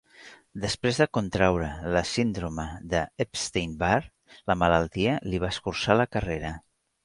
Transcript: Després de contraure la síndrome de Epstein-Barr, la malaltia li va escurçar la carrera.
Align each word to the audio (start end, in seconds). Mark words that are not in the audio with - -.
Després 0.61 0.99
de 1.01 1.05
contraure 1.17 1.67
la 1.97 2.01
síndrome 2.13 2.65
de 2.95 3.03
Epstein-Barr, 3.27 4.09
la 4.53 4.59
malaltia 4.65 5.17
li 5.31 5.45
va 5.45 5.55
escurçar 5.57 6.03
la 6.03 6.11
carrera. 6.17 6.57